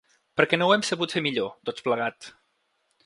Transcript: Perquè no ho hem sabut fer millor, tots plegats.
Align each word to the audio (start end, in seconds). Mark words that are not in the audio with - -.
Perquè 0.39 0.57
no 0.61 0.69
ho 0.69 0.73
hem 0.75 0.85
sabut 0.87 1.13
fer 1.17 1.23
millor, 1.27 1.53
tots 1.71 1.89
plegats. 1.89 2.33